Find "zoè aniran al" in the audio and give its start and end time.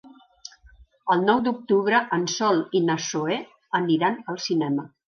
3.11-4.47